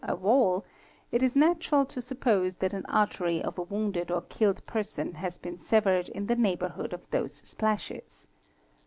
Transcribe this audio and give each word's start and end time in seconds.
a 0.03 0.15
wall, 0.15 0.65
it 1.11 1.21
is 1.21 1.35
natural 1.35 1.85
to 1.85 2.01
suppose 2.01 2.55
that 2.55 2.73
an 2.73 2.83
artery 2.87 3.39
of 3.39 3.59
a 3.59 3.61
wounded 3.61 4.09
or 4.09 4.19
killed 4.23 4.65
person 4.65 5.13
has 5.13 5.37
been 5.37 5.59
severed 5.59 6.09
in 6.09 6.25
the 6.25 6.35
neighbourhood 6.35 6.91
of 6.91 7.07
those 7.11 7.35
splashes. 7.47 8.27